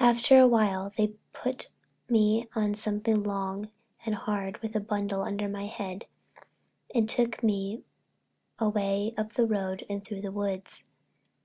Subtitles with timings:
[0.00, 1.68] After a while they put
[2.08, 3.68] me on something long
[4.04, 6.06] and hard with a bundle under my head
[6.92, 7.84] and took me
[8.58, 10.88] away up the road and through the woods.